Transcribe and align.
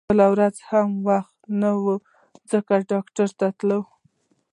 بله 0.09 0.25
ورځ 0.33 0.55
هم 0.69 0.89
وخت 1.09 1.37
نه 1.61 1.71
و 1.83 1.85
ځکه 2.51 2.73
ډاکټر 2.91 3.29
ته 3.39 3.47
تلل 3.59 3.81